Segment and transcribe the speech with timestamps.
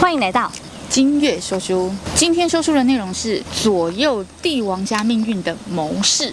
[0.00, 0.50] 欢迎来到
[0.88, 1.92] 今月说书。
[2.14, 6.32] 今天说书的内容是左右帝王家命运的谋士。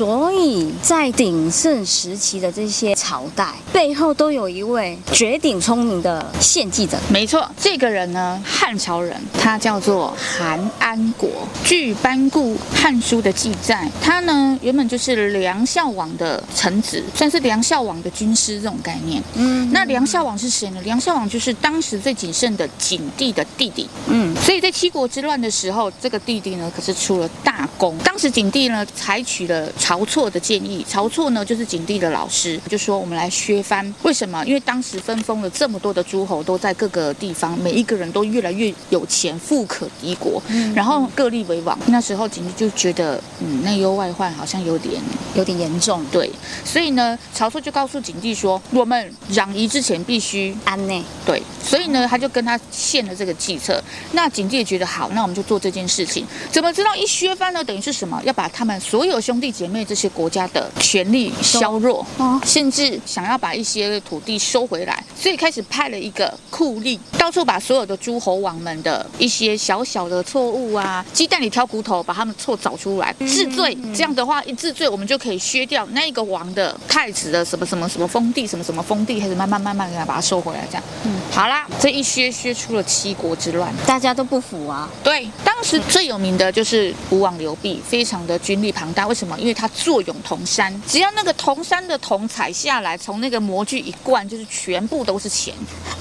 [0.00, 6.96] 所以在鼎盛时期的这些朝代背后，都有一位绝顶聪明的献祭者。
[7.10, 11.28] 没错，这个人呢，汉朝人，他叫做韩安国。
[11.66, 19.22] 据班固《汉书》的记载，他呢原本就是梁孝王的臣子，算是梁孝王的军师这种概念。
[19.34, 20.80] 嗯，那梁孝王是谁呢？
[20.82, 23.86] 梁孝王就是当时最谨慎的景帝的弟弟。
[24.06, 27.94] 嗯，所以在七国之乱的时候，这个弟弟呢可是出了大功。
[27.98, 29.70] 当时景帝呢采取了。
[29.90, 33.92] 晁错的建议，晁错呢就是景帝的老师，就说我们来削藩。
[34.04, 34.44] 为什么？
[34.44, 41.76] 因为当时分封了这么多的诸侯，都在各个地方，每一个人都越来越有钱，富可敌国，嗯、然后各立为王。
[41.88, 45.02] 那时候景帝就觉得，嗯，内忧外患好像有点
[45.34, 46.04] 有点严重。
[46.12, 46.30] 对，
[46.64, 51.02] 所以呢，晁错就告诉景帝说，我们攘夷之前必须安内。
[51.26, 53.82] 对，所以呢，他就跟他献了这个计策。
[54.12, 56.24] 那景帝也觉得好，那我们就做这件事情。
[56.52, 57.64] 怎么知道一削藩呢？
[57.64, 58.22] 等于是什么？
[58.24, 59.69] 要把他们所有兄弟姐妹。
[59.84, 62.04] 这些国家的权力削弱，
[62.44, 73.76] 甚至想要把一些土地收回来，所以开始派了一个酷吏，到处把所有的诸侯王们的一些小小的错误啊，鸡蛋里挑骨头，把他们错找出来治罪。
[73.94, 80.66] 这样的话一治罪，我们就可以削掉那个王的太子的什么什么什么封地，什么什么封地，开始慢慢慢慢给他把它收回来。
[80.70, 84.88] 这样，嗯，好啦，这一削削出了七国之乱，大家都不服啊。
[85.02, 89.06] 对，当时最有名的就是吴王刘濞，非常的军力庞大。
[89.06, 89.38] 为什么？
[89.38, 89.70] 因为他。
[89.80, 95.54] 坐拥铜山，只要那个铜山的铜采下来，从那个模具一灌，就是全部都是钱，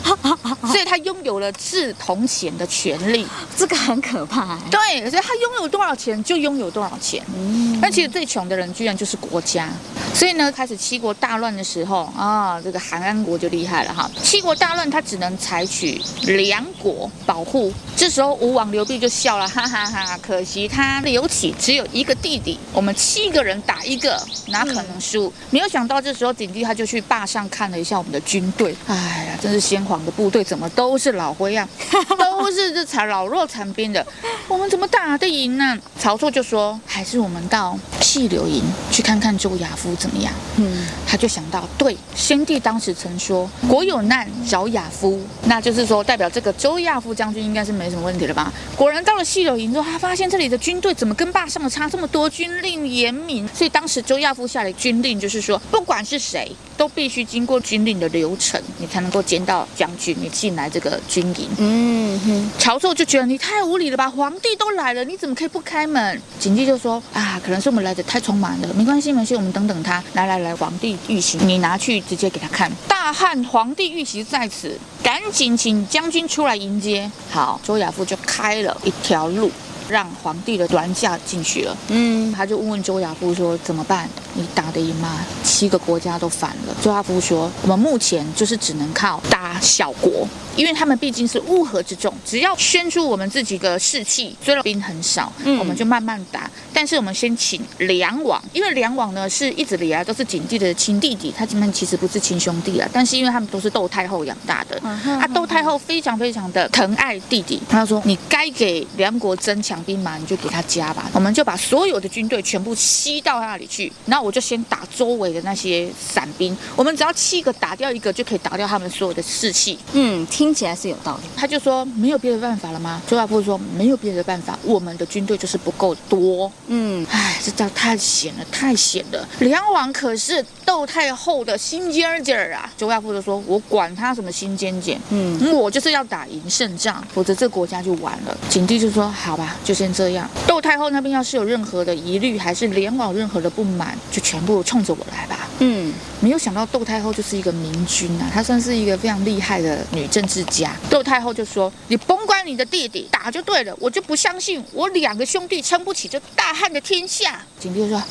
[0.68, 3.26] 所以他拥有了制铜钱的权利。
[3.56, 4.60] 这个很可怕。
[4.70, 7.24] 对，所以他拥有多少钱就拥有多少钱。
[7.38, 9.70] 嗯，但其实最穷的人居然就是国家。
[10.14, 14.12] 所以呢，开始七国大乱的时候啊，这个韩安国就厉害了哈。
[14.22, 17.72] 七国大乱，他只能采取梁国保护。
[17.96, 20.20] 这时候吴王刘濞就笑了，哈哈哈哈！
[20.22, 25.28] 可惜他刘启只有一个弟弟，我们七个人打一个，哪可能输？
[25.28, 28.96] 嗯、没有想到这时候景帝他就去坝上看了一下我们的军队，哎
[29.30, 31.68] 呀，真是先皇的部队怎么都是老灰样，
[32.18, 34.06] 都是这残老弱残兵的，
[34.48, 35.78] 我们怎么打得赢呢？
[36.02, 40.34] 晁错就说，还是我们到细柳营去看看周亚夫怎么样？
[40.58, 48.52] 嗯，他就想到，对，先帝当时曾说，国有难找亚夫，那就是说代表这个周亚夫将军应该是没什么问题了吧？
[48.76, 53.39] 果然到了细柳营之后，他发现这里的军队怎么跟坝上的差这么多，军令严明。
[53.54, 61.50] 所以当时周亚夫下了军令，就是说，不管是谁，都必须经过军令的流程，你才能够见到将军，你进来这个军营。
[61.58, 64.10] 嗯哼，晁错就觉得你太无理了吧？
[64.10, 66.22] 皇帝都来了，你怎么可以不开门？
[66.40, 70.04] 景帝就说啊，可能是我们来的太匆忙了，没关系，没关系，我们等等他。
[70.14, 72.72] 来来来，皇帝玉玺，你拿去直接给他看。
[72.88, 77.10] 大汉皇帝玉玺在此，赶紧请将军出来迎接。
[77.30, 79.52] 好，周亚夫就开了一条路。
[79.90, 84.08] 让皇帝的銮驾进去了，嗯，他就问问周亚夫说：“怎么办？
[84.36, 85.20] 你打得赢吗？
[85.44, 96.50] 七个国家都反了。”周亚夫说：“我们目前就是只能靠打小国。”因为他们毕竟是乌合之众，只要宣出我们自己的士气，虽然兵很少，嗯，我们就慢慢打。
[96.74, 102.88] 但是我们先请梁王，因为梁王呢是一直以来都是景帝的亲弟弟，他们其实不是亲兄弟啊。
[102.94, 111.10] 但是因为他们都是窦太后养大的，他，窦太后非常非常的疼爱弟弟，他说：“你该给梁国增强兵马，你就给他加吧。
[111.14, 116.56] 我们就把所有的军队全部吸到那里去，然后我就先打周围的那些散兵。
[116.76, 120.50] 我们只要七个打掉一个，就可以打掉他们所有的士气。”嗯，听。
[120.60, 123.02] 起来是有道理，他就说没有别的办法了吗？
[123.08, 126.52] 周亚夫说没有别的办法，我们的军队就是不够多。
[126.68, 129.26] 嗯，哎，这叫太险了，太险了。
[129.40, 132.70] 梁王可是窦太后的心尖尖儿啊！
[132.76, 140.30] 周亚夫就说：“我管他什么心尖尖，嗯，我就是要打赢胜仗，否则这国家就完了。”景帝就说：“好吧，就先这样。
[140.48, 145.89] 窦太后那边要是有任何的疑虑，还是梁王任何的不满，就全部冲着我来吧。”嗯，
[146.20, 150.44] 没有想到窦太后就是一个明君啊，她算是一个非常厉害的女政治。
[150.46, 158.02] 家窦太后就说：“你甭管你的弟弟打就对了，我就不相信我两个兄弟撑不起这大汉的天下。”景帝说。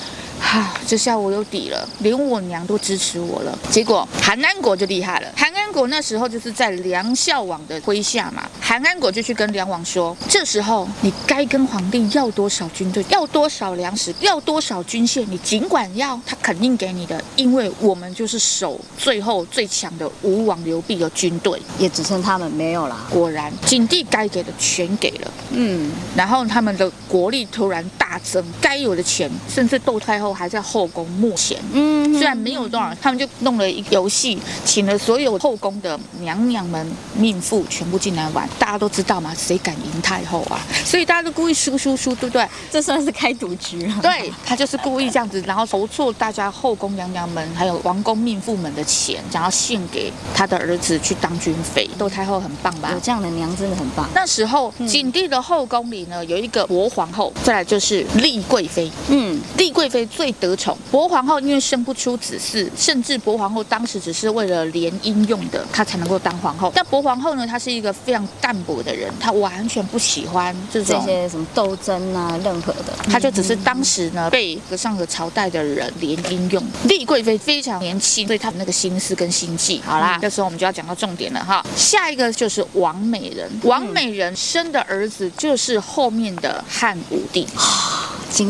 [0.40, 3.58] 哈， 这下我有底了，连我娘都支持我了。
[3.70, 5.28] 结果韩安国就厉害了。
[5.36, 8.48] 韩安国那时候就是在梁孝王的麾下嘛。
[8.60, 17.22] 韩安国就去跟梁王说：“这时候你该跟皇帝要多少军队，要多少粮食，要多少军械，你尽管要，他肯定给你的。
[17.36, 22.96] 因为我们就是守最后最强的吴王刘濞的军队，也只剩他们没有了。
[23.10, 25.32] 果然，景帝该给的全给了。
[25.50, 30.27] 嗯，然后他们的国力突然大增，该有的钱，甚至窦太后。
[30.28, 31.58] 后还在后宫墓前。
[31.72, 36.86] 嗯，虽然没有多少，他们就弄了一个游戏，请了所有后宫的娘娘们、
[37.16, 38.48] 命妇全部进来玩。
[38.58, 40.60] 大家都知道嘛，谁敢赢太后啊？
[40.84, 42.46] 所以大家都故意输输输，对不对？
[42.70, 43.94] 这算是开赌局了。
[44.02, 51.88] 对，他就是故意这样子，然后筹措大家后宫娘娘们还有王宫命妇们的钱，想要献给他的儿子去当军妃。
[51.96, 52.90] 窦太后很棒吧？
[52.92, 54.08] 有这样的娘真的很棒。
[54.14, 58.90] 那时候景帝的后宫里呢，有一个薄皇后，再来就是丽贵妃。
[59.08, 60.76] 嗯，丽贵妃最得宠。
[60.90, 66.72] 薄皇后因为生不出子嗣，甚至薄皇后当时只是为了联姻用的，她才能够当皇后。
[66.74, 76.60] 但薄皇后呢，她是一个非常淡薄的人，她完全不喜欢这种这些什么斗争啊，任何的，她就只是当时呢被上个朝代的人联姻用。
[76.88, 81.64] 丽贵妃非常年轻，所以她的那个心思跟心计，好啦，这时候我们就要讲到重点了哈。
[81.76, 87.46] 下一个就是王美人，王美人生的儿子就是后面的汉武帝。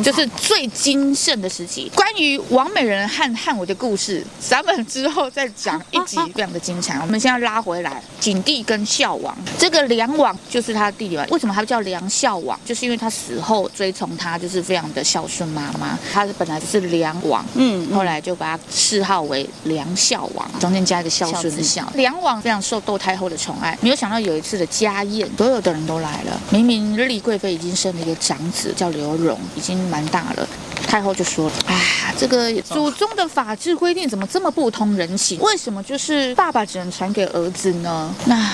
[0.02, 1.90] 就是最精盛的时期。
[1.94, 6.98] 关于王美人和汉武的故事，咱们之后再讲一集，非常的精彩。
[7.02, 11.16] 我们现在拉回来，景帝跟孝王，这个梁王就是他的弟弟。
[11.30, 12.58] 为什么他叫梁孝王？
[12.64, 15.98] 就是因为他死后追从他，就是非常的孝顺妈妈。
[16.12, 21.90] 他本来就是梁王，嗯，后来就把他谥号为梁孝王，中间加一个孝顺的孝。
[21.94, 23.76] 梁王非常受窦太后的宠爱。
[23.80, 26.40] 没有想到有一次的家宴，所有的人都来了。
[26.50, 29.38] 明明丽贵妃已经生了一个长子，叫刘荣。
[29.56, 30.48] 已经蛮大了，
[30.86, 35.38] 太后就说了：“啊，这个祖宗的法制规定怎么这么不通人情？
[35.40, 38.14] 为什么就是爸爸只能传给儿子呢？
[38.24, 38.50] 那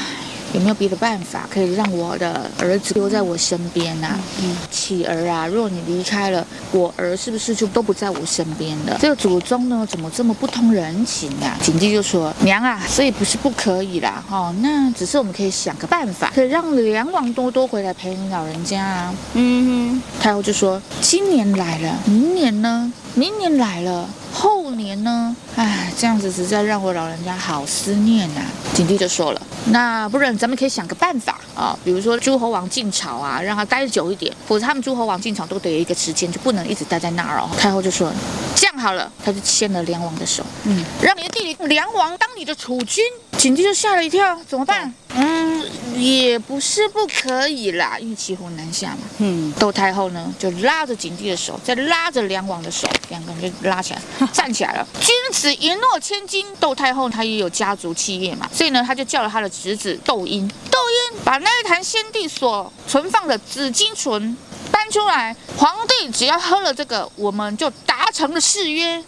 [0.55, 4.19] 有没有别的办法可以让我的儿子留在我身边啊？
[4.41, 8.97] 嗯，启儿啊，如果你离开了，我儿是不是就都不在我身边了？
[9.01, 20.81] 这个祖宗呢，怎么这么不通人情啊？”景帝就说：“娘啊，这也不是不可以啦，哈，那只是我们可以想个办法，可以让梁王多多回来陪你老人家啊。”嗯哼，太后就说。
[21.00, 22.93] 今年来了，明年呢？
[23.15, 25.35] 明年来了，后年呢？
[25.57, 28.47] 哎，这样子实在让我老人家好思念呐、啊。
[28.75, 37.49] 景帝就说了，那不然咱们可以想个办法啊，比如说诸侯王进朝啊，让他待久一点，否则他们诸侯王进朝都得有一个时间，就不能一直待在那儿哦。
[37.58, 38.12] 太后就说，
[38.55, 43.02] 这样好了，他就牵了梁王的手，嗯，让你的弟弟梁王当你的储君。
[43.37, 44.94] 景帝就吓了一跳，怎么办？
[45.16, 45.62] 嗯，
[45.96, 48.99] 也不是不可以啦，因为骑虎难下嘛。
[49.19, 54.00] 嗯，窦太后呢就拉着景帝的手，再拉着梁王的手，两个人就拉起来，
[54.32, 54.87] 站起来了。
[55.00, 56.46] 君子一诺千金。
[56.61, 64.37] 窦太后她也有家族企业嘛，所以呢，她就叫了她的侄子窦婴，窦婴把那一坛先帝所存放的紫金醇
[64.71, 69.03] 搬出来，皇帝只要喝了这个，我们就达成了誓约。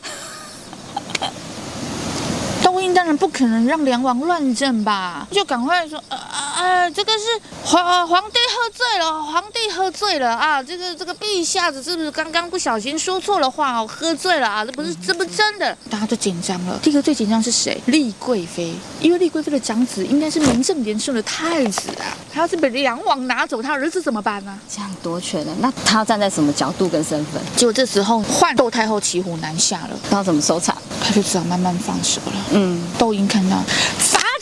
[2.76, 6.18] 窦婴当然不可能让梁王乱政吧，就赶快说，呃
[6.58, 7.24] 呃，这个是
[7.64, 16.78] 皇皇帝喝醉了，皇帝喝醉了啊，这个这个陛下子是不是刚刚不小心说错了话哦，喝醉了啊，这不是这不真的，大家都紧张了。
[16.82, 17.80] 第一个最紧张是谁？
[17.86, 24.58] 丽贵妃，因为丽贵妃的长子应该是名正言顺的太子啊，他要是被梁王拿走，他儿子怎么办呢？
[24.70, 27.40] 这样夺权了，那他站在什么角度跟身份？
[27.56, 32.32] 结果这时候换窦太后骑虎难下了，不知道怎么收场，他就只好慢慢放手了。
[32.50, 32.65] 嗯。
[32.66, 33.62] 嗯，窦婴看到。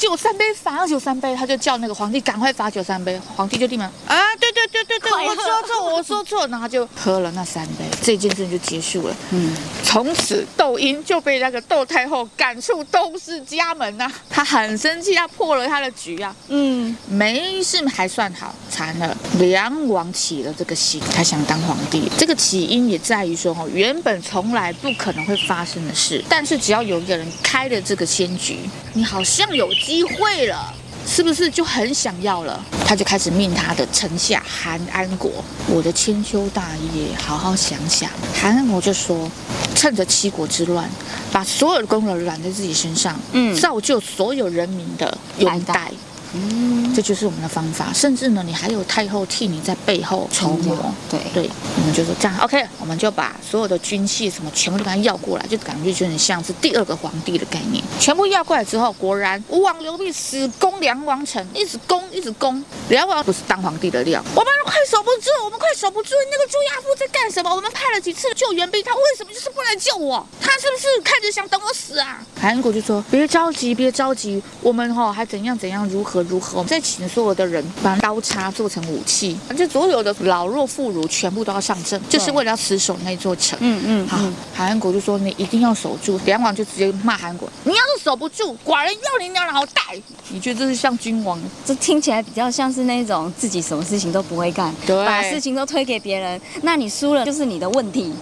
[0.05, 3.19] 罚酒三杯，罚酒三杯，他就叫那个皇帝赶快罚酒三杯。
[3.35, 9.17] 皇帝就立马啊，对对对对对，我说错，我说错，然后他就喝了那三杯，这件事就结束了。
[9.31, 16.37] 嗯，从此窦婴就被那个窦太后赶出窦氏家门呐、啊，他很生气，他破了他的局啊。
[16.49, 22.11] 嗯，没事还算好，惨了，梁王起了这个心，他想当皇帝。
[22.19, 27.27] 这个起因也在于说，哈，原本从来不可能会发生的事，但是只要有一个人。
[27.43, 28.59] 开了这个先局，
[28.95, 30.75] 你好像有机会了，
[31.07, 32.61] 是不是就很想要了？
[32.87, 35.31] 他就开始命他的臣下韩安国，
[35.69, 38.11] 我的千秋大业，好好想想。
[38.35, 39.31] 韩安国就说，
[39.75, 40.89] 趁着七国之乱，
[41.33, 45.91] 把所有的功劳揽在自己身上，嗯，造就所有人民的拥戴。
[46.35, 47.93] 嗯，这就是我们的方法。
[47.93, 50.95] 甚至呢，你还有太后替你在背后筹谋。
[51.11, 57.83] 对对，我们就说这样，OK，我们就把所有的军器什么全部都给他要过来，就感觉就很像是第二个皇帝的概念。
[57.99, 62.63] 全部要过来之后，果然吴王刘濞死攻梁王城，一直攻一直攻。
[62.89, 66.11] 梁王不是当皇帝的料，我们快守不住，我们快守不住。
[66.31, 67.55] 那个朱亚夫在干什么？
[67.55, 70.27] 我们派了几次救援兵，他为什么就是不来救我？
[70.41, 72.23] 他是不是看着想等我死啊？
[72.41, 76.25] 韩国就说别着急，别着急，我们哈还怎样怎样如何。
[76.25, 76.59] 如何？
[76.59, 83.59] 我们再请所有的人把刀叉做成武器，就所有的老弱妇孺全部都要上阵，就是为了要死守那座城。
[83.63, 84.19] 嗯嗯，好，
[84.55, 86.21] 韩安国就说你一定要守住。
[86.27, 89.83] 梁王就直接骂韩国，你要是守不住，寡人要你娘老大。
[90.29, 91.41] 你觉得这是像君王？
[91.65, 96.39] 这听起来比较像是那种自己什么事情都不会干，对，把事情都推给别人。
[96.63, 98.13] 那你输了就是你的问题。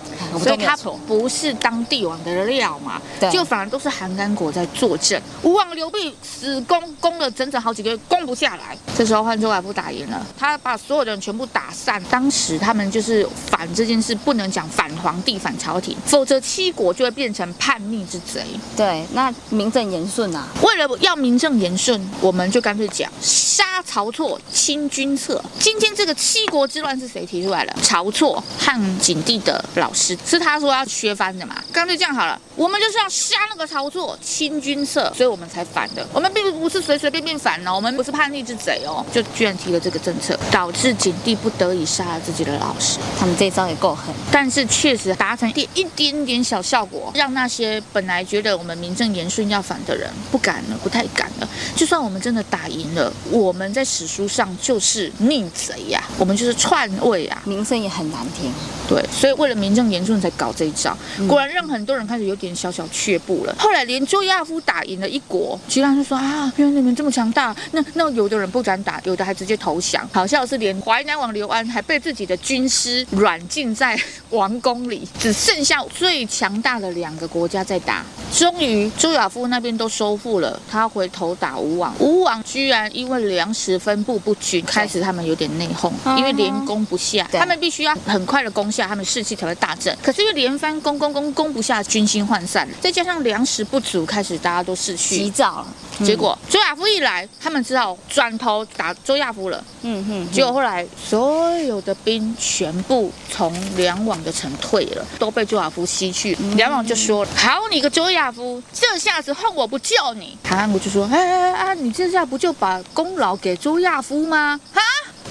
[0.42, 0.74] 所以他
[1.06, 5.20] 不是当帝王的料嘛，对，就反而都是韩安国在坐镇。
[5.42, 8.76] 吴王刘濞死攻，攻了整整好几个月，攻不下来。
[8.96, 12.02] 这时候换周亚夫打赢了，他把所有的人全部打散。
[12.10, 18.44] 当时他们就是反这件事，不能讲反皇帝、反朝廷，否则七国就会变成叛逆之贼。
[18.76, 20.46] 对，那名正言顺啊。
[20.62, 25.42] 为了要名正言顺，我们就干脆讲杀晁错，清君侧。
[25.58, 27.74] 今天这个七国之乱是谁提出来的？
[27.82, 31.56] 晁错，汉景帝的老师，是他说要削藩的嘛？
[31.72, 36.06] 干脆这样好了，我们就是要杀那个晁错，清君侧，所以我们才反的。
[36.12, 42.98] 我们并不是随随便便反哦，我们不是叛逆是贼哦，就居然提了这个政策，导致景帝不得已杀了自己的老师。
[43.18, 51.48] 他们这一招也够狠，但是确实达成一一点点小效果，让那些本来觉得我们名正言顺要反的人不敢了，不太敢了。
[51.76, 58.52] 就算我们真的打赢了，我们在史书上就是逆贼呀，我们就是篡位啊，名声也很难听。
[58.88, 60.96] 对，所以为了名正言顺才搞这一招，
[61.28, 63.54] 果然让很多人开始有点小小却步了。
[63.58, 70.08] 后来连周亚夫打赢了一国，居然就说啊，原来你们这么强大，那那有的人不敢打，有的还直接投降。
[70.12, 72.36] 好像是连淮南王刘安还被自己的。
[72.38, 73.98] 军师软禁在
[74.30, 76.90] 王宫里，只剩下最强大的。
[76.92, 78.04] 两个国家在打。
[78.32, 88.50] 终于周亚夫那边都收复了，他回头打吴王，吴王居然因为粮食分布不均，开始他们有点内讧，因为连攻不下，他们必须要很快的。
[88.50, 88.86] 攻下。
[88.86, 95.66] 他们士气才会大振，可是因为连番攻攻攻攻不下，军心涣散，再加上粮食不足，开始大家都失去急躁。
[96.04, 99.64] 结果周亚夫一来，他们只好转头打周亚夫了。
[99.82, 100.30] 嗯哼。
[100.32, 106.34] 结果后来所有的兵全部从梁王的城退了，都被周亚夫吸去。
[106.56, 114.60] 梁王就说：“好你个周亚夫，这下子换我不救你。”韩安国就说：“哎哎哎，你这下不就把功劳给周亚夫吗？
[114.74, 114.80] 啊？”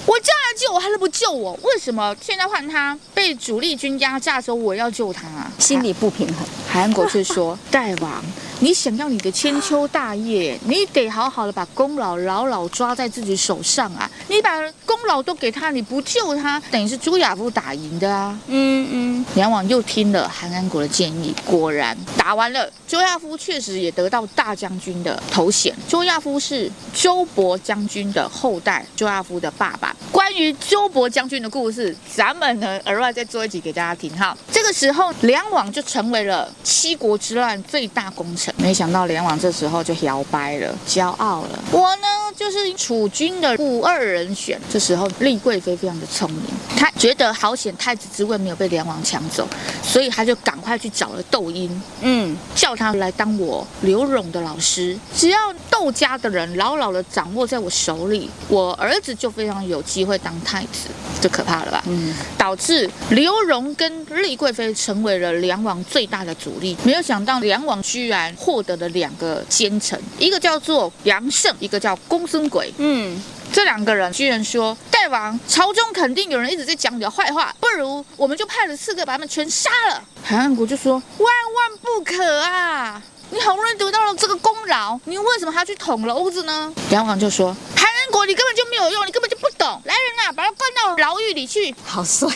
[0.04, 1.52] 我叫他救我，还是不救我？
[1.62, 5.50] 为什么现在换他被主力军压榨的时候，我要救他啊？
[5.58, 6.44] 心里不平衡。
[6.68, 8.22] 韩安国却说：“大王。”
[8.62, 14.08] 你想要你的千秋大业，你得好好的把功劳牢牢抓在自己手上啊！
[14.28, 14.50] 你把
[14.86, 18.38] 功劳都给他，你不救他，等于是周亚夫打赢的啊！
[18.46, 19.26] 嗯嗯。
[19.34, 25.74] 梁王又听了韩安国的建议，果然打完了，周亚夫确实也得到大将军的头衔。
[25.88, 29.96] 周亚夫是周勃将军的后代，周亚夫的爸爸。
[30.12, 34.36] 关于周勃将军的故事，咱们呢额外再做一集给大家听哈。
[34.52, 38.51] 这个时候，梁王就成为了七国之乱最大功臣。
[38.56, 41.58] 没想到联网这时候就摇摆了，骄傲了。
[41.72, 42.06] 我呢，
[42.42, 44.60] 就是楚军的五二人选。
[44.68, 46.42] 这时候，丽贵妃非常的聪明，
[46.76, 49.46] 她觉得好险太子之位没有被梁王抢走，
[49.80, 54.98] 所以她就赶快去找了窦婴，嗯，叫他来当我刘荣的老师。
[55.14, 55.38] 只要
[55.70, 60.88] 窦家的人牢牢的掌握在我手里，我儿子就非常有机会当太子。
[61.20, 61.84] 这可怕了吧？
[61.86, 66.76] 嗯，导致刘荣跟丽贵妃成为了梁王最大的阻力。
[66.82, 72.72] 没有想到梁王居然获得了两个奸臣，一个叫做杨胜，一个叫公孙鬼。
[72.78, 73.22] 嗯，
[73.52, 83.02] 这两个人居然说：“大王，朝中肯定有人一直在讲你的坏话，不如我们就派了刺客把他们全杀了。”韩安国就说：“万万不可啊！
[83.28, 89.82] 你好不容易得到了这个功劳，你为什么还要去捅娄子呢？”梁王就说：“韩安国，你根本就没有用，你根本就不懂。
[89.84, 92.26] 来人啊，把他关到牢狱里去。”好帅。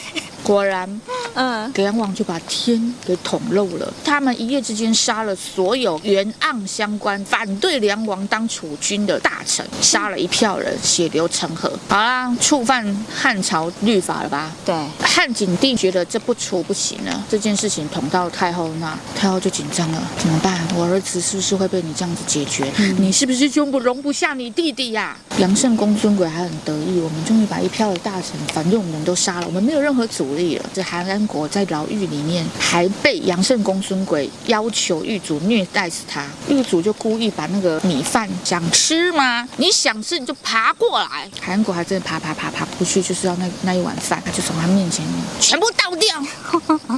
[0.47, 0.89] 果然，
[1.35, 3.93] 嗯，梁王就把天给捅漏了。
[4.05, 11.69] 他们一夜之间杀了所有袁盎相关、反对梁王当储君的大臣，杀了一票人，血流成河。
[11.89, 14.53] 好啦，触犯汉朝律法了吧？
[14.65, 14.73] 对。
[15.01, 20.61] 汉景帝觉得这不处不行了，这件事情捅到太后那，太后就紧张了，怎么办？
[20.77, 22.71] 我儿子是不是会被你这样子解决？
[22.79, 25.39] 嗯、你是不是胸不容不下你弟弟呀、啊？
[25.41, 30.36] 杨胜、公孙轨还很得意，我们终于把一票的大臣反对我们都杀了，我们没有任何阻。
[30.75, 36.27] 这韩安国在牢狱里面，还被杨胜公孙鬼要求狱主虐待死他。
[36.49, 39.49] 狱主就故意把那个米饭想吃吗？
[39.57, 41.31] 你想吃你就爬过来。
[41.41, 45.05] 韩安国还真的爬爬爬爬不去，就是要那那一碗饭，他就从他面前
[45.41, 46.23] 全部倒掉。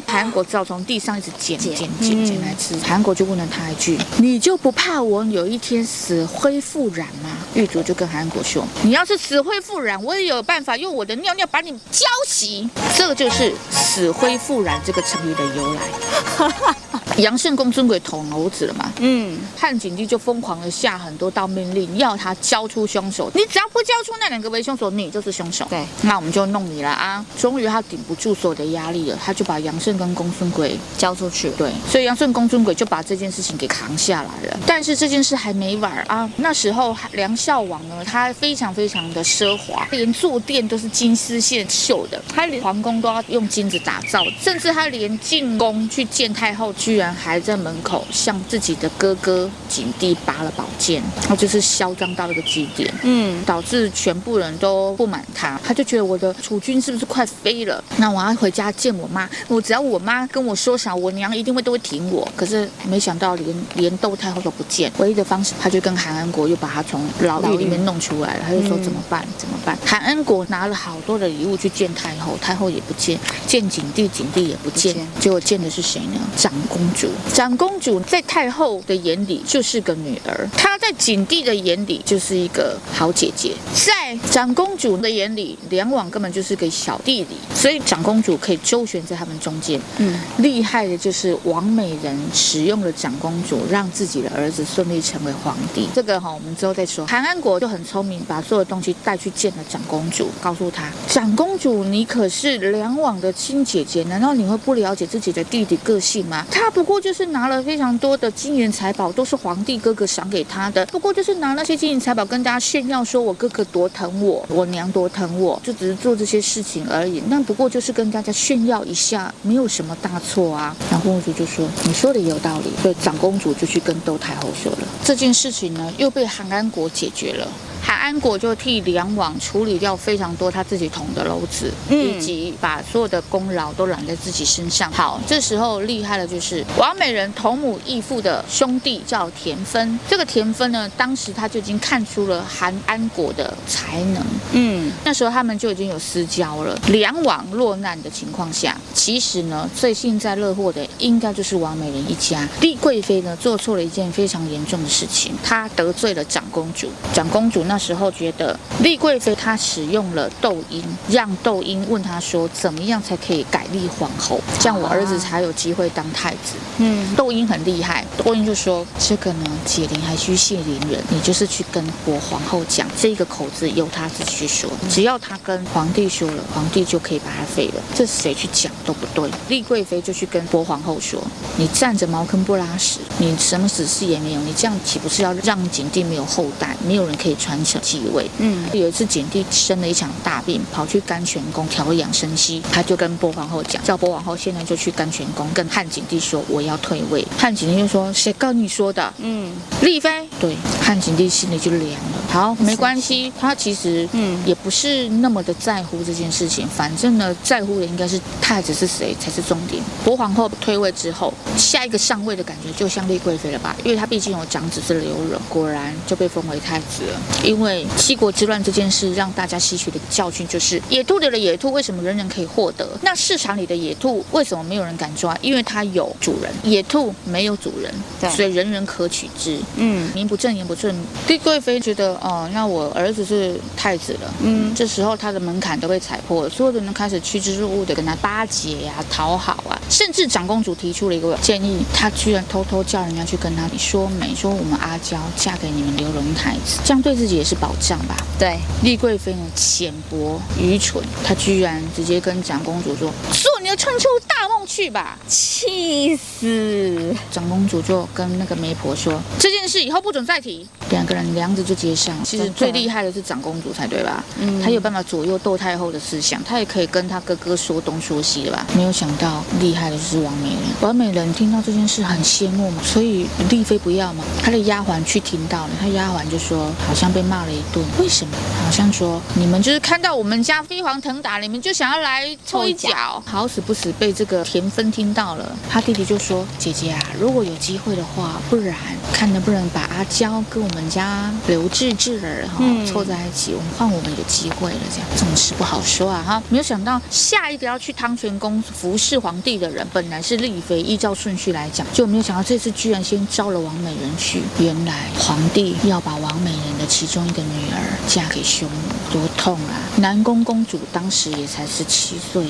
[0.07, 2.77] 韩安国只好从地上一直捡捡捡捡来吃。
[2.79, 13.28] 韩安国就问了他一句：“你就不怕我有一天死灰复燃吗？”狱主就跟韩安国说：“你要是死灰复燃，我也有办法用我的尿尿把你浇熄。”这个就。
[13.31, 16.79] 是死灰复燃这个成语的由来。
[17.19, 18.93] 杨胜公孙鬼捅娄子了嘛。
[19.01, 23.31] 嗯，汉景帝就疯狂的下很多道命令，要他交出凶手。
[23.35, 25.67] 你只要不交出那两个为凶手，你就是凶手。
[25.69, 27.25] 对，那我们就弄你了啊！
[27.39, 31.51] 终于他顶不住所有的压力了，他就把杨胜跟公孙鬼交出去。
[31.51, 34.59] 对，所以杨胜公孙鬼就把这件事情给扛下来了。
[34.67, 36.31] 但是这件事还没完啊！
[36.37, 57.83] 那时候梁孝王呢，他非常非常的奢华，连坐垫都是金丝线绣的，他连皇宫都要用金子打造，甚至他连进宫去见太后，居然还在门口向自己的哥哥景帝拔了宝剑，他就是嚣张到了个极点，嗯，导致全部人都不满他，他就觉得我的储君是不是快飞了？
[57.97, 62.27] 那我要回家见我妈，我只要我妈跟我说啥，我娘一定会都会挺我。
[62.37, 69.25] 可是没想到连连窦太后都不见，唯一的方式，他就跟韩安国又把他从牢狱里面弄出来了，他就说怎么办？
[69.37, 69.79] 怎么办？
[69.85, 74.95] 韩安国拿了好多的礼物去见太后，太后也不见；见景帝，景帝也不见。
[75.21, 76.21] 结果见的是谁呢？
[76.37, 76.98] 长公主。
[77.35, 89.81] 长公主在太后的眼里就是个女儿，她在景帝的眼里就是一个好姐姐，在长公主的眼里，梁王根本就是个小弟弟，所以长公主可以周旋在他们中间。
[89.99, 95.89] 嗯，厉害的就是王美人使用了长公主，让自己的儿子顺利成为皇帝。
[95.95, 97.07] 这个哈，我们之后再说。
[97.07, 106.47] 韩安国就很聪明，把所有东西带去见了长公主，告诉她：长公主，你可是梁王的亲姐姐，难道你会不了解自己的弟弟个性吗？
[106.51, 117.21] 他不过就是拿了非常多的金银财宝，都是皇帝哥哥赏给他的，不过就是拿那些金银财宝跟大家炫耀，说我哥哥多疼我，我娘多疼我，就只是做这些事情而已。
[117.27, 120.77] 那不过就是跟大家炫耀一下，没有什么大错啊。
[120.89, 127.49] 然后公主就说：“你说的也有道理。”所以长公主就去跟窦太后说了这件事情呢，又被韩安国解决了。
[127.83, 134.91] 韩安国就替梁王处理掉非常多他自己捅的娄子，以及把所有的功劳都揽在自己身上。
[134.93, 144.23] 好，这时候厉害的就是王美人同母异父的兄弟叫田芬，这个田芬呢，当时他就已经看出了韩安国的才能。
[144.53, 146.79] 嗯，那时候他们就已经有私交了。
[146.89, 148.77] 梁王落难的情况下，
[149.09, 152.47] 其实呢，最幸灾乐祸的应该就是王美人一家。
[152.61, 156.91] 丽贵妃呢，做错了一件非常严重的事情，她得罪了长公主。
[157.15, 157.79] 长公主那。
[157.79, 166.57] 时候觉得丽贵妃她使用了窦婴，让窦婴问她说，怎么样才可以改立皇后，这样我儿子才有机会当太子。
[166.79, 177.83] 嗯，窦婴很厉害，窦婴就说这个呢，解铃还须系铃人，你就是去跟博皇后讲，这个口子由她自己去说，只要她跟皇帝说了，皇帝就可以把她废了。
[177.95, 179.31] 这谁去讲都不对。
[179.49, 181.23] 丽贵妃就去跟博皇后说，
[181.57, 187.79] 你站着茅坑不拉屎，你什么子嗣也没有，你这样岂不是要让景帝没有后代，没有人可以传承？
[187.81, 197.25] 继位，嗯，有一次景帝生了一场大病，跑去甘泉宫调养生息，他就跟博皇后讲，叫博皇后现在就去甘泉宫跟汉景帝说我要退位。
[197.39, 199.15] 汉景帝就说谁跟你说的？
[199.19, 200.29] 嗯，丽妃。
[200.41, 202.19] 对，汉景帝心里就凉了。
[202.29, 209.83] 好，没关系，他其实嗯也不是那么的在乎这件事情，反正呢在乎的应该是太子是谁才是重点。
[210.03, 213.77] 博皇后退位之后，下一个上位的感觉就像丽贵妃了吧？
[213.85, 217.87] 因为她毕竟有长子是刘荣，果然就被封为太子了，因为。
[217.99, 222.89] 七国之乱这件事，让大家吸取的教训就是：野兔里的野兔为什么人人可以获得？
[223.03, 225.37] 那市场里的野兔为什么没有人敢抓？
[225.43, 229.59] 因为它有主人，野兔没有主人，对，所以人人可取之。
[229.77, 230.95] 嗯，名不正言不顺。
[231.27, 234.35] 丽贵妃觉得，哦，那我儿子是太子了。
[234.43, 247.59] 嗯，这时候他的门槛都被踩破了，所有的人开始趋之若鹜的跟他巴结呀、啊、讨好啊，甚至长公主提出了一个建议，她居然偷偷叫人家去跟他说媒，说我们阿娇嫁给你们刘荣太子，这样对自己也是。
[247.61, 257.13] 保障吧，对，丽贵妃呢，浅薄愚蠢，她居然直接跟长公主说：“做你的春秋大梦去吧！”气死！
[257.33, 262.15] 长公主就跟那个媒婆说：“这件事以后不准再提。”两个人梁子就接上。
[262.23, 264.25] 其实最厉害的是长公主才对吧？
[264.39, 268.58] 嗯，她有办法左右窦太后的思想，她也可以跟她哥哥说东说西的吧？
[268.75, 270.59] 没有想到厉害的就是王美人。
[270.81, 277.85] 王美人听到这件事很羡慕嘛，所以丽妃不要嘛，她的丫鬟去听到了，她丫鬟就说：“好像被骂了一顿。
[277.99, 278.37] 为什么？
[278.65, 285.57] 好像说你们就是看到我们家飞黄腾达，你们就想要来凑一脚，好死不死被这个田芬听到了。
[285.71, 288.75] 他弟弟就说：姐姐啊，如果有机会的话，不然
[289.13, 296.43] 看能不能把阿娇跟我们。”家刘志志儿哈凑在一起，我们换我们有机会了，这样这种事不好说啊哈！
[296.49, 304.41] 没有想到下一个要去汤泉宫服侍皇帝的人，本来是丽妃，依照顺序来讲，就没有想到这次居然先招了王美人去。
[304.61, 309.81] 原来皇帝要把王王美人的其中一个女儿嫁给匈奴，多痛啊！
[309.97, 312.45] 南宫公主当时也才十七岁，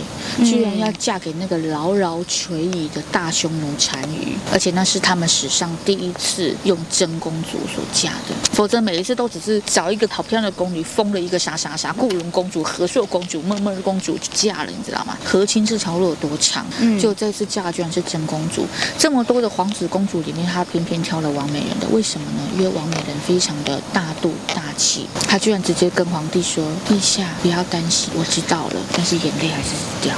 [0.45, 15.17] 居然要嫁给那个牢牢垂椅的大匈奴单于，而且那是他们史上第一次用真公主所嫁的，否则每一次都只是找一个好漂亮的宫女，封了一个啥啥啥固伦公主、和硕公主、闷闷公主就嫁了，你知道吗？
[15.25, 16.67] 和亲这条路有多长？
[16.81, 18.67] 嗯，就这次嫁居然是真公主，
[18.99, 22.48] 这么多的皇子公主里面，她偏偏挑了王美人的，为什么呢？
[22.59, 29.69] 因为王美人非常的大度大气，她居然直接跟皇帝说：“陛下不要担心，我知道了，但是眼泪还是
[30.03, 30.13] 掉。”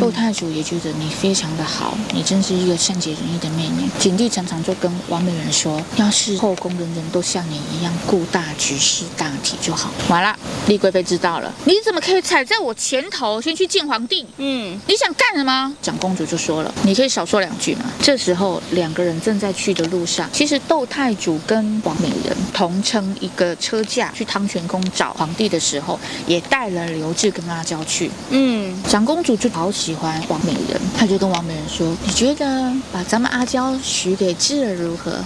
[0.00, 3.86] 窦太主也觉得你非常的好，你真是一个善解人意的妹妹。
[3.98, 10.34] 景帝常常就跟王美人说：“要是后宫人人都像你一样顾大局、识大体就好。”完了，
[10.68, 14.26] 丽贵妃知道了，你怎么可以踩在我前头先去见皇帝？
[14.38, 15.76] 嗯，你想干什么？
[15.82, 28.10] 长公主就说了：“你可以少说两句嘛。”这时候两个人正在去的路上，其实窦太主跟王美人同乘一个车驾去汤泉宫找皇帝的时候，也带了刘志跟阿娇去。
[28.30, 29.70] 嗯，长公主就好。
[29.70, 35.18] 喜喜欢王美人，他就跟王美人说：“你觉得把咱们阿娇许给智儿如何？”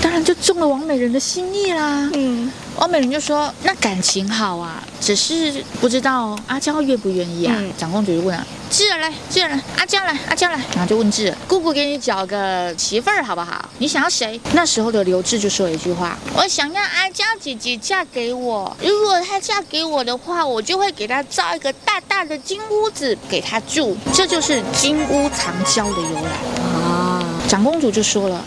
[0.00, 2.08] 当然就中了王美人的心意啦。
[2.14, 7.54] 嗯，王美人就说：“那感情好啊，只是不知道阿娇愿不愿意啊。
[7.56, 8.44] 嗯”长公主就问啊。
[8.70, 13.68] 智儿来，智儿来，阿娇来，阿娇来，然后就问智儿：“姑姑给你找个媳妇儿好不好？
[13.76, 18.74] 你想要谁？”那时候的刘志就说了一句话：“我想要阿娇姐姐嫁给我。
[18.82, 23.94] 如果她嫁给我的话，我就会给她造一个大大的金屋子给她住。
[24.14, 28.42] 这就是金屋藏娇的由来啊。”长公主就说了：“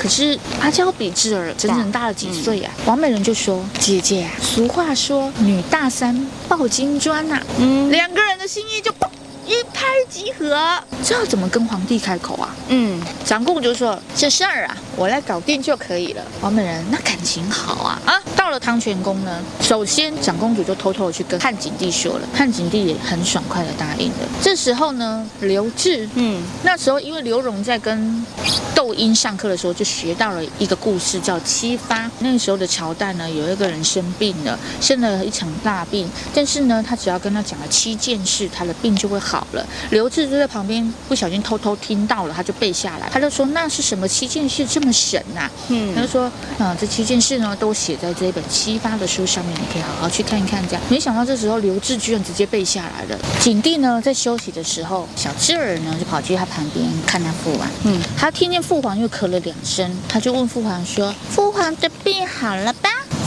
[0.00, 9.06] 可是阿娇比智儿整整大了几岁呀、啊？”嗯、王美人就说：“姐姐啊，俗话说女大三抱金砖呐、啊。”嗯，两个人的心意就砰。
[9.50, 10.56] 一拍即合，
[11.04, 12.54] 这要怎么跟皇帝开口啊？
[12.68, 18.14] 嗯，长公主就说：“这事儿啊，我来搞定就可以了。”王美人那感情好啊啊！
[18.36, 24.18] 到了汤泉宫呢，首先长公主就偷偷的去跟汉景帝说了，汉景帝也很爽快的答应了。
[24.40, 28.24] 这时候呢，刘志，嗯，那时候因为刘荣在跟
[28.72, 32.08] 窦婴上课的时候，就学到了一个故事，叫七发。
[32.20, 39.39] 那时候的朝代呢，有一个人生病了，生了一场大病，但是呢，他只要跟他讲了七件事，他的病就会好。
[39.40, 45.50] 好了，刘志就在旁边不小心偷偷听到了，他就背下来，他就说那是什么七件事这么神呐、啊？
[45.68, 50.62] 嗯，他就说啊，这七件事呢都写在这一本七发的书上面，你可以好好去看一看。
[50.68, 53.18] 这样，没想到这时候刘志居然直接背下来了。
[53.40, 57.66] 景帝呢在休息的时候，小智儿呢就跑去他旁边看他父王。
[57.84, 62.70] 嗯，他听见父皇又咳了两声，他就问父皇说：“父皇的病好了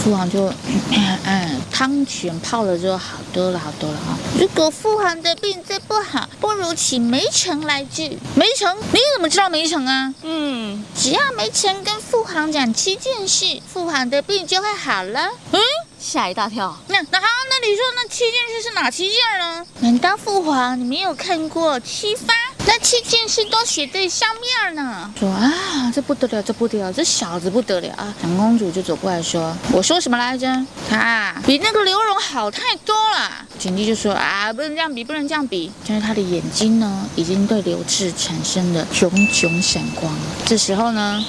[0.04, 0.48] 吧？”父皇就
[0.92, 4.18] 嗯，嗯， 汤泉泡了之后好多了，好多了啊。
[4.40, 8.18] 如果父皇的病再不好，不如请梅城来治。
[8.36, 10.14] 梅城，你怎么知道梅城啊？
[10.24, 15.30] 嗯，只要梅城跟父皇讲七件事，父皇的病就会好了。
[15.52, 15.60] 嗯，
[16.00, 16.78] 吓一大跳。
[16.88, 19.66] 那那好，那你说那七件事是哪七件呢？
[19.80, 22.34] 难道父皇你没有看过七发？
[22.66, 25.14] 那七件事都写在上面呢。
[25.20, 28.14] 说啊，这不得了，这不得了，这小子不得了啊！
[28.22, 30.48] 长公主就走过来说：“我说什么来着？
[30.90, 40.14] 他比那个刘荣好太多了。”景帝就说：“啊，不能这样比，不能这样比。”但是他的眼睛呢，已经对刘志产生了炯炯闪光。
[40.46, 41.24] 这时候呢。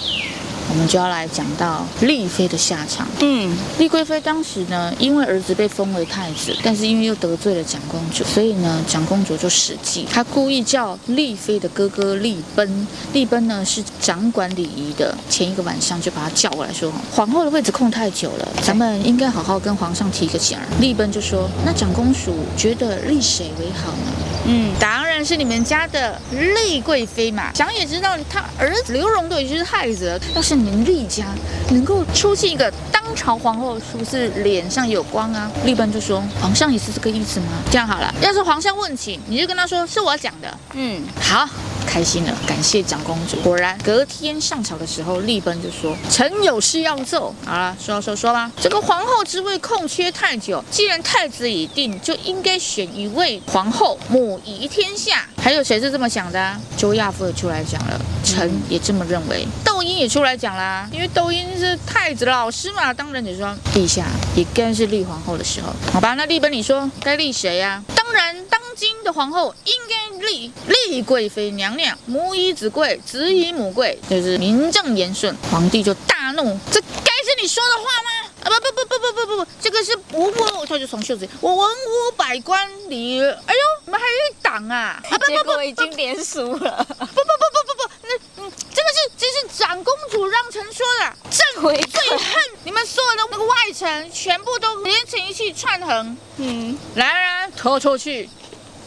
[0.70, 3.06] 我们就要来讲到丽妃的下场。
[3.20, 12.86] 嗯，丽贵妃当时呢，因为儿子被封为太子，但是因为又得罪了长公主，所以呢，长公主就使计，她故意叫丽妃的哥哥丽奔。
[13.12, 24.12] 丽奔呢是掌管礼仪的，前一个晚上就把他叫过来说：“皇后的位置空太久了，咱们应该好好跟皇上提个醒儿。”丽奔就说：“那长公主觉得立谁为好呢？”
[24.46, 27.52] 嗯，当然是你们家的丽贵妃嘛。
[27.54, 30.54] 想也知道，她儿子刘荣都已经是太子了，要是。
[30.54, 31.24] 你们丽家
[31.70, 35.50] 能够出现一个当朝皇后，是不是脸上有光啊？
[35.64, 40.58] 丽奔就说：“皇上也是这个意思吗？”这样好了，要是皇上问起，你就跟他说是我讲的。
[40.74, 41.46] 嗯，好，
[41.86, 43.36] 开心了，感谢长公主。
[43.42, 48.50] 果然，隔天上朝的时候，丽奔就说：“臣有事要奏。”好了，说说说吧。
[48.60, 55.28] 这个皇后之位空缺太久，既然太子已定，就应该选一位皇后，母仪天下。
[55.44, 56.56] 还有谁是这么想的？
[56.74, 59.46] 周亚夫也出来讲了，臣也这么认为。
[59.62, 62.94] 窦婴也出来讲啦，因为窦婴是太子老师嘛。
[62.94, 66.14] 当然你说陛下也该是立皇后的时候，好吧？
[66.14, 67.84] 那立本你说该立谁呀？
[67.94, 75.36] 当然当今的皇后应该立立贵妃娘娘、母以子贵、子以母贵，就是名正言顺。
[75.50, 78.30] 皇帝就大怒，这该是你说的话吗？
[78.44, 83.63] 啊，不不不不不不不，这个是无我，他就从袖子里，我文武百官里，哎呦。
[83.84, 85.00] 你们还有一党啊？
[85.02, 86.84] 啊不不不，已经连输了。
[86.88, 96.16] 不不不不不不，那嗯，这个是这是长公主让臣说的，朕最恨你们所有的那个外臣，全部都连成一气串横。
[96.38, 98.28] 嗯，来人，拖出去。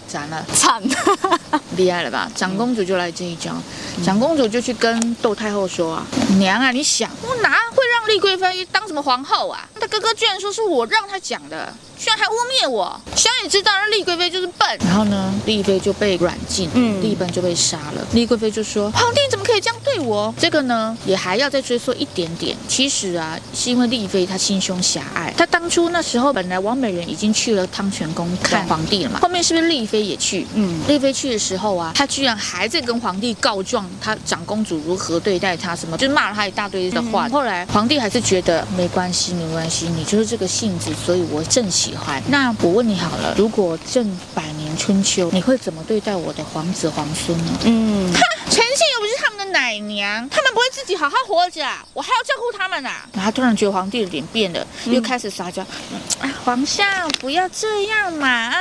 [0.10, 2.31] 斩了，惨了，厉害了吧？
[2.33, 3.51] 长公主就来这一招，
[4.05, 6.07] 长公主就去跟窦太后说啊
[6.39, 9.67] ：“娘啊，你想我哪会让丽贵妃当什么皇后啊？
[9.77, 14.67] 她哥哥居然说是我让她讲的。”居然还污蔑我，小也知道，那丽贵妃就是笨。
[14.86, 18.07] 然后呢，丽妃就被软禁，嗯，丽本就被杀了。
[18.13, 22.55] 丽贵妃就说：“皇帝怎么可以这样对我？”这个呢，也还要再追溯一点点。
[22.67, 25.33] 其实啊，是因为丽妃她心胸狭隘。
[25.36, 29.19] 她当初那时候，本来王美人已经去了汤泉宫看皇帝了嘛。
[29.21, 30.45] 后面是不是丽妃也去？
[30.53, 37.27] 嗯，丽妃去的时候啊，她居然还在跟皇帝告状，她长公主如何对待她，什么就骂了她一大堆的话。
[37.27, 42.21] 嗯、后来皇帝还是觉得没关系，没关系，你就是这个性子，所以我正喜欢。
[42.28, 47.52] 那我问你好了，如果正百年春秋，你会怎么对待我的皇子皇孙呢？
[47.63, 48.19] 嗯，哈，
[48.50, 53.08] 臣妾又不是他们的奶娘，他们不会自己好好活着啊，我还要照顾他们啊。
[53.13, 55.62] 然后突然觉得皇帝的脸变了，又开始撒娇，
[56.19, 56.86] 啊，皇上
[57.21, 58.60] 不要这样嘛，啊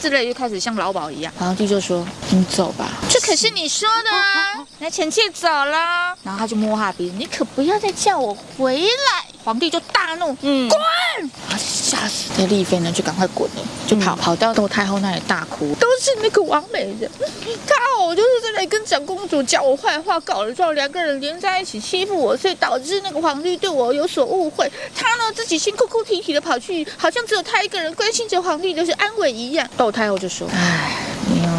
[0.00, 1.32] 之类，又开始像老鸨一样。
[1.36, 6.16] 皇帝就说：“你走吧，这可是你说的啊。”来，臣妾走了。
[6.22, 9.26] 然后他就摸他鼻子，你可不要再叫我回来。
[9.44, 10.78] 皇帝就大怒，嗯，滚！
[11.96, 12.30] 啊，吓死！
[12.36, 17.10] 的丽妃呢，就赶快滚了，就跑、嗯、跑到窦太后那里大哭，都是那个王美人，
[17.66, 24.70] 她哦，就是在那里跟长公主讲我坏话，搞了之后，两个人连在一起欺负我，所以导致那个皇帝对我有所误会。
[24.94, 29.68] 她呢，自己先哭哭啼啼的跑去，好像只有她一个人关心着皇帝就是安稳一样。
[29.76, 31.02] 窦太后就说：“唉，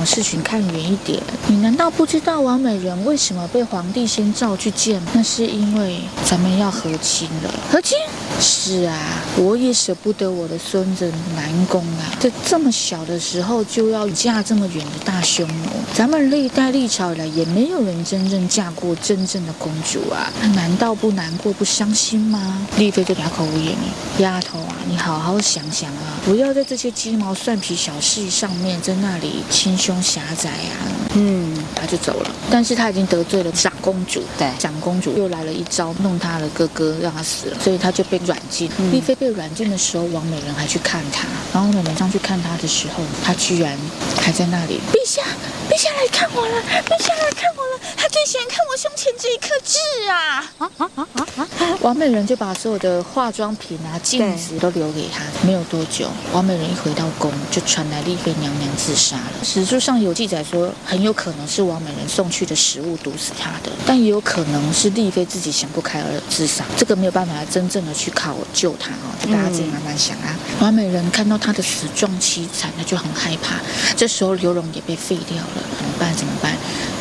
[0.06, 5.02] 事情看远一点，你难道不知道王美人为什么被皇帝先召去见？
[5.14, 7.98] 那是因为咱们要和亲了。”和亲
[8.40, 8.98] 是啊，
[9.38, 15.70] 我也舍不得我的孙子南宫啊，在这么小的时候就要嫁这么远的大匈奴。
[15.94, 22.60] 咱们历代历朝以来也没有人真正嫁过真正的公主啊，难道不难过不伤心吗？
[22.78, 23.84] 丽妃就哑口无言了。
[24.20, 30.86] 丫头啊，你好好想想啊，不要在这些鸡毛蒜皮小事上面在那里心胸狭窄啊。
[31.16, 37.58] 嗯，他就走了，但是他已经得罪了长公主，对，长公主又来了一招，弄他的哥哥，让他死了。
[37.60, 38.70] 所以他就被软禁。
[38.78, 41.26] 嗯、丽妃被软禁的时候，王美人还去看他。
[41.52, 43.76] 然后美人上去看他的时候，他居然
[44.22, 44.80] 还在那里。
[44.94, 45.24] 陛下，
[45.68, 47.80] 陛下来看我了，陛下来看我了。
[48.20, 49.80] 最喜欢看我胸前这一颗痣
[50.10, 50.44] 啊！
[50.58, 51.48] 啊啊啊啊！
[51.80, 55.24] 王美人就把所有的化妆品啊、镜子都留给他。
[55.42, 59.32] 没有多久，王美人一回到宫，就传来丽妃娘娘自杀了。
[59.42, 66.66] 史书上有记载说，很有可能是王美人送去的食物毒死她的，但也有可能是丽妃自己想不开而自杀。
[66.76, 70.36] 这个没有办法真正的去考究她哦，大家自己慢慢想啊。
[70.36, 73.56] 嗯、王美人看到她的死状凄惨，她就很害怕。
[73.96, 76.14] 这时候刘荣也被废掉了，怎么办？
[76.18, 76.52] 怎么办？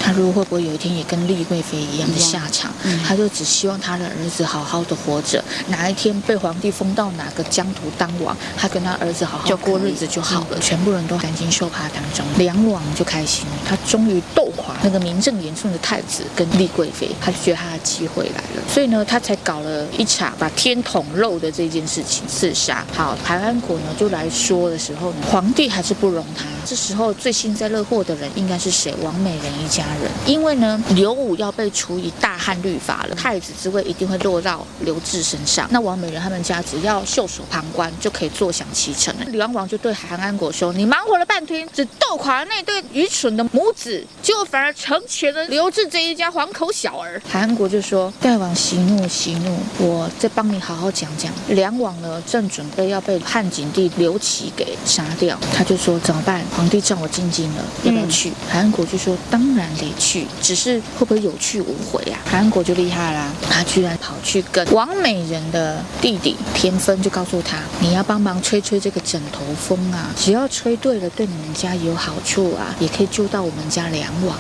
[0.02, 2.72] 她如果会不会有一天也跟丽贵妃一样的下场？
[3.06, 10.46] 她、嗯、就只希望他的儿子好好的活着，哪一天被皇帝封到哪个疆土当王，他跟他儿子好好过日子就好了。
[10.52, 14.47] 嗯、全部人都赶紧受怕当中，梁王就开心了，他终于斗
[14.82, 22.84] 那个名正言顺的太子跟丽贵妃，他就觉得他的机会来了，所以呢，他才搞了一场把天捅漏的这件事情，刺杀。
[22.94, 26.44] 好，韩安国呢就来说的时候呢，皇帝还是不容他。
[26.64, 28.94] 这时候最幸灾乐祸的人应该是谁？
[29.02, 35.66] 王美人一家人，因为呢，刘武要被处以大汉律法了，太子之位一定会落到刘志身上。
[35.70, 39.24] 那王美人他们家只要袖手旁观，就可以坐享其成了。
[39.28, 58.32] 梁王就对韩安国说：“你忙活了半天，只斗垮了那对愚蠢的母子，结果反而成全了刘志这一家黄口小儿。”韩国就说：“大王息怒，息怒，我再帮你好好讲讲。”梁王呢，正准备要被汉景帝刘启给杀掉，他就说：“怎么办？”皇帝叫我进京了，要不要去？
[58.50, 74.37] 韩国就说：“当然得去，只是会不会有去无回啊？”韩国就厉害啦，他居然跑去跟王美人的弟弟田芬就告诉他：“你要帮忙吹吹这个枕头风啊，只要吹对了，对你们家有好处啊，也可以救到我们家梁王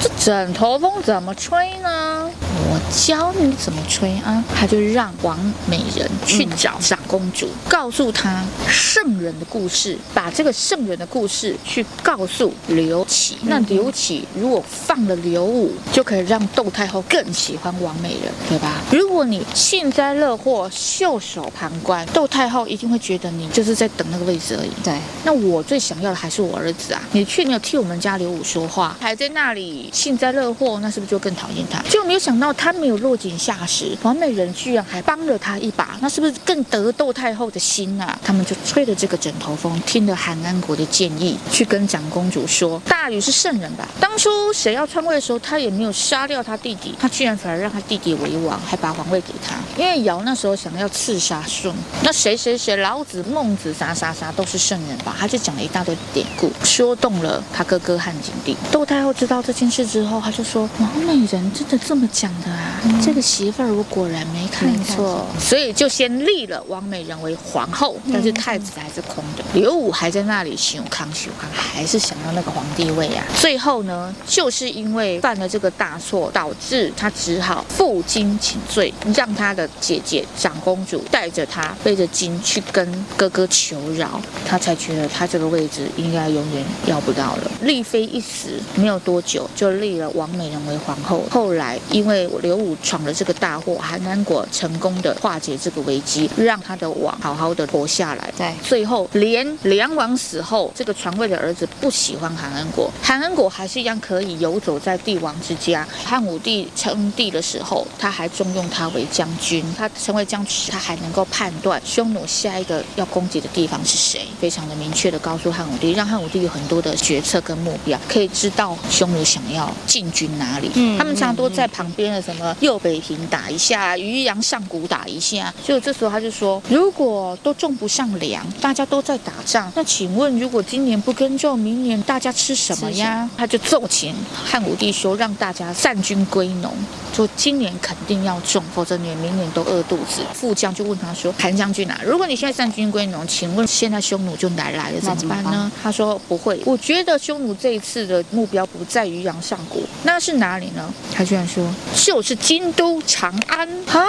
[0.00, 2.30] 这枕头风怎么吹呢？
[2.68, 5.38] 我教你怎么吹啊！”他就让王
[5.68, 11.54] 美人去找长公主，告诉她圣人的故事，把这个圣人的故事。
[11.64, 18.80] 去告诉刘启，那刘启如果放了刘武，就可以让窦太后更喜欢王美人，对吧？
[18.90, 24.70] 如果你幸灾乐祸、袖手旁观，窦太后一定会觉得你就是在等那个位置而已。
[24.82, 27.02] 对，那我最想要的还是我儿子啊！
[27.12, 31.82] 你却没有替我们家刘武说话，还在那里幸灾乐祸，那是不是就更讨厌他？
[31.90, 38.18] 就没有想到他没有落井下石，王美人居然还帮了他一把，那是不是更得窦太后的心啊？
[38.24, 43.88] 他们就吹了这个枕头风，听了韩安国的建议，去跟长公主说：大禹是圣人吧？
[44.00, 49.54] 当初谁要篡位的时候，他也没有杀掉他弟弟，他居然反而让他弟弟为王，还把皇位给他。
[49.76, 55.14] 因为尧那时候想要刺杀舜，那谁谁谁，老子、孟子，啥啥啥都是圣人吧？
[55.18, 58.56] 他就讲了一大堆典故，说动了他哥哥汉景帝。
[58.72, 62.80] 窦太后知道这件事之后，他就说：王美人真的这么讲的啊？
[62.84, 69.44] 嗯、这个媳妇儿我果然没看错，所以就先立了王美人为皇后，但是太子还是空的。
[69.54, 73.24] 刘武还在那里想康想康，还是想要那个皇帝位啊。
[73.38, 87.50] 最后呢，就是因为犯了这个大错，导致他只好负荆请罪，让他的姐姐长公主带着他背着荆去跟哥哥求饶，他才觉得他这个位置应该永远要不到了。
[87.62, 91.24] 丽妃一死没有多久，就立了王美人为皇后。
[91.30, 98.32] 后来因为刘武闯了这个大祸，韩安国成功的化解这个危机，让他的王好好的活下来。
[98.36, 105.86] 对，最后连梁王死后，这个传位的儿子不喜欢韩安国，韩安国还是一样可以游走在帝王之家。
[106.04, 109.64] 汉武帝称帝的时候，他还重用他为将军。
[109.76, 120.70] 他成为将军，他还能够判断匈奴下一个要攻击的地方是谁，非常的明确的告诉汉武帝，让汉武帝有很多的决策跟目标，可以知道匈奴想要进军哪里。
[120.74, 125.52] 嗯，他们常常都在旁边的什么右北平打一下，渔阳上谷打一下。
[125.64, 133.28] 所以这时候他就说，如果都种不上粮，大家都在打仗，那请问如果今年不耕种，明年大家吃什么呀？
[133.36, 136.72] 他就奏请汉武帝说，让大家散军归农，
[137.14, 140.22] 说今年肯定要种，否则你明年都饿肚子。
[140.32, 145.70] 副将就问他说，韩将军啊，如果你现在散军归农，请问现在匈奴就来来了，怎么办呢？
[145.82, 150.92] 他说不会，我觉得匈奴这一次的目标不在于阳上谷，那是哪里呢？
[151.12, 151.66] 他居然说
[152.06, 154.06] 就是京都长安啊，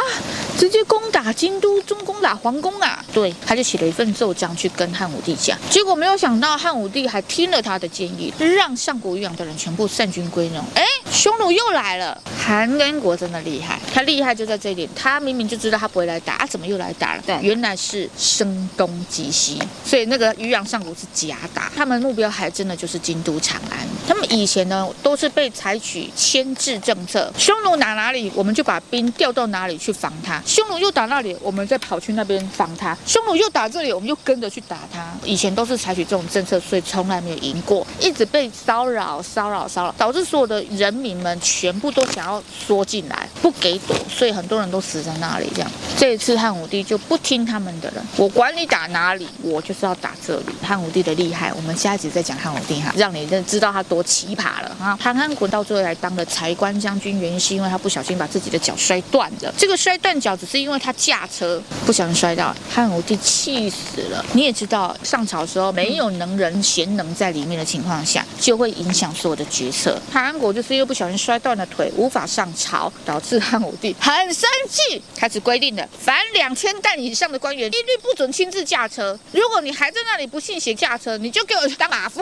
[0.55, 3.03] 直接攻打京都，中攻打皇宫啊！
[3.11, 10.63] 对，他就写了一份奏章去跟汉武帝讲，结果没有想到汉武帝还听了他的建议，让上国渔阳的人全部散军归农。
[10.75, 17.23] 哎，匈奴又来了，韩安国真的厉害，他厉害就在这一点，他明明就知道他不会来打，啊，怎么又来打了？
[17.25, 23.79] 对，原来是声东击西，所以那个渔阳上国是假打，他们目标还真的就是京都长安。
[24.07, 35.15] 他们以前呢都是被采取牵制政策，匈奴打哪里，我们就把兵调到哪里去防他；匈奴又打那里，我们再跑去那边防他；匈奴又打这里，我们又跟着去打他。
[35.23, 45.49] 以前都是采取这种政策，所以从来没有赢过，一直被骚扰、骚扰、骚扰，导致所有的人民们全部都想要缩进来，不给躲，所以很多人都死在那里。
[45.55, 50.47] 这样，这一次汉武帝就不听他们的了，我管你打哪里，我就是要打这里。
[50.61, 54.03] 汉武帝的厉害，我们下一集再讲汉武帝哈，让你认知道他多。
[54.17, 54.97] 奇葩了啊！
[54.99, 59.53] 韩安国到最后来当了柴官将军，原因是因他不小心把自己的脚摔断了。
[59.57, 64.25] 这个摔断脚只是因为他驾车不小心摔到，汉武帝气死了。
[64.33, 69.97] 你也知道，上朝的时候没有能人贤能在里面的情况下，就会影响所有的决策。
[70.11, 79.17] 韩安国就是因为不小心摔断了腿，无法上朝，导致汉武帝很生气，开始规定了：凡两千石以上的官员，一律不准亲自驾车。
[79.31, 82.21] 如果你还在那里不信邪驾车，你就给我去当马夫。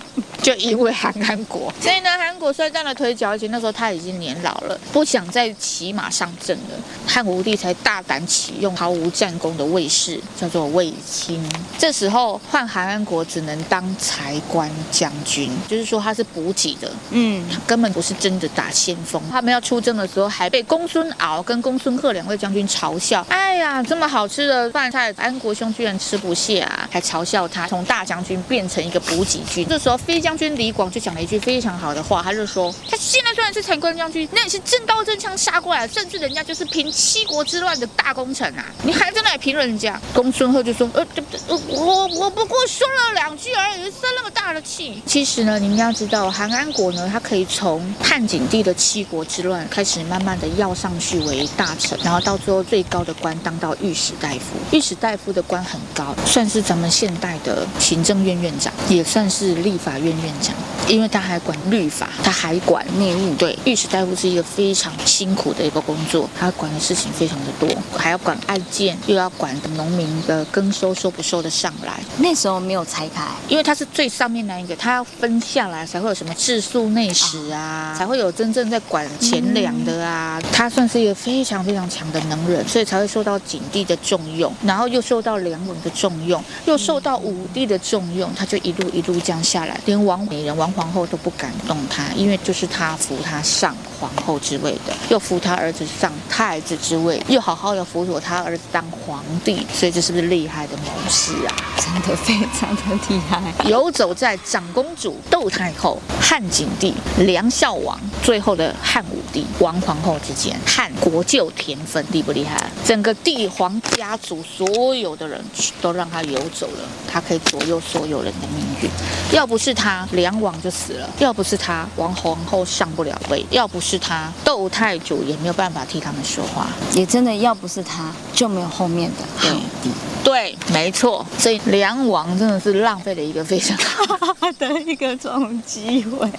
[0.42, 0.92] 就因为。
[0.96, 6.74] 韩安国，所以呢，韩国摔断了腿脚，而且那时候他已经年老了，不想再骑马上阵了。
[7.06, 11.46] 汉武帝才大胆启用毫无战功的卫士，叫做卫青。
[11.78, 19.22] 这时候换韩安国只能当柴官将军，就是说他是补给的，嗯，他根本不是真的打先锋。
[19.30, 23.24] 他们要出征的时候，还被公孙敖跟公孙贺两位将军嘲笑。
[23.28, 29.66] 哎呀，这么好吃的饭菜，安国兄居然吃不下啊，还嘲笑他从大将军变成一个补给军。
[29.68, 30.86] 这时候飞将军李广。
[30.86, 38.64] 就讲了一句非常好的话，他就说：“他现在虽然是柴官将军，那也是真刀真枪杀过来，甚至人家就是平七国之乱的大功臣啊！
[38.82, 41.06] 你还在那里评论人家？”公孙贺就说：“呃，
[41.46, 54.56] 我我我不过说了两句而已，生那么大的气。”其实呢，你们要知道，韩安国呢，他可以从汉景帝的七国之乱开始，慢慢的要上去为大臣，然后到最后最高的官当到御史大夫。
[54.72, 60.52] 御史大夫的官很高，算是咱们现代的行政院院长，也算是立法院院长。
[60.88, 63.34] 因为他还管律法，他还管内务。
[63.34, 72.00] 对，御史大夫是一个非常辛苦的一个工作，他管的事情非常的多，还要管案件，又要管农民的耕收收不收得上来。
[72.16, 80.40] 那时候没有拆开，因为他是最上面那一个，他要分下来才会有什么治粟内史啊，才会有真正在管钱粮的啊。
[80.50, 101.50] 他算是一个非常非常强的能人，所以才会受到景帝的重用，然后又受到梁文的重用，又受到武帝的重用，他就一路一路这样下来，连王美人、王皇后都不敢动他，因为就是他扶他上皇后之位的，又扶他儿子上太子之位，又好好的辅佐他儿子当皇帝，所以这是不是厉害的谋士啊？
[101.76, 103.42] 真的非常的厉害。
[103.68, 112.70] 游走在长公主、窦太后、汉景帝、梁孝王，最后的汉武帝、王皇后之间，汉国舅田分，厉不厉害？
[112.84, 115.44] 整个帝皇家族所有的人
[115.82, 118.90] 都让他游走了，他可以左右所有人的命运。
[119.32, 126.66] 要不是他，梁王就死了；要不是他，王皇后上不了位；要不是他，窦太主也没有办法替他们说话。
[126.94, 129.90] 也真的要不是他，就没有后面的汉武帝。
[130.22, 131.24] 对，没错。
[131.38, 136.30] 所以梁王真的是浪费了一个非常好 的一个这种机会。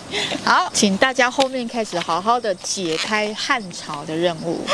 [0.43, 4.65] 好，请大家后面开始好好的解开汉朝的任务。